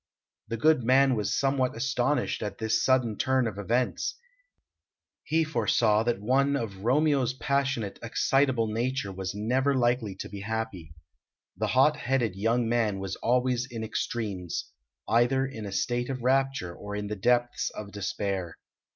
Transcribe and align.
The 0.47 0.57
good 0.57 0.83
man 0.83 1.13
was 1.15 1.31
somewhat 1.37 1.75
astonished 1.75 2.41
at 2.41 2.57
this 2.57 2.83
sudden 2.83 3.19
turn 3.19 3.45
of 3.45 3.59
events; 3.59 4.15
he 5.23 5.43
foresaw 5.43 6.01
that 6.01 6.19
one 6.19 6.55
of 6.55 6.83
Romeo's 6.83 7.33
passionate, 7.35 7.99
excitable 8.01 8.65
nature 8.65 9.11
was 9.11 9.35
never 9.35 9.75
likely 9.75 10.15
to 10.15 10.27
be 10.27 10.39
happy; 10.39 10.95
the 11.55 11.67
hot 11.77 11.97
headed 11.97 12.35
young 12.35 12.67
man 12.67 12.97
was 12.97 13.15
always 13.17 13.67
in 13.69 13.83
extremes, 13.83 14.71
either 15.07 15.45
in 15.45 15.67
a 15.67 15.71
state 15.71 16.09
of 16.09 16.23
rapture 16.23 16.73
or 16.75 16.95
in 16.95 17.05
the 17.05 17.15
depths 17.15 17.69
of 17.69 17.91
despair. 17.91 18.57